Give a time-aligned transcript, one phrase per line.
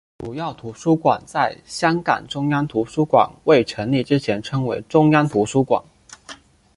[0.17, 5.79] 主要图书馆在香港中央图书馆未成立前称为中央图书馆。